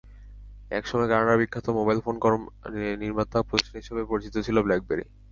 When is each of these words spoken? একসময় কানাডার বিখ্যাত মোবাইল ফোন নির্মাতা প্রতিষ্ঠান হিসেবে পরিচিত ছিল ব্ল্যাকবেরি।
একসময় 0.71 1.09
কানাডার 1.09 1.39
বিখ্যাত 1.41 1.67
মোবাইল 1.79 1.99
ফোন 2.01 2.15
নির্মাতা 3.01 3.37
প্রতিষ্ঠান 3.49 3.79
হিসেবে 3.81 4.01
পরিচিত 4.11 4.35
ছিল 4.45 4.57
ব্ল্যাকবেরি। 4.65 5.05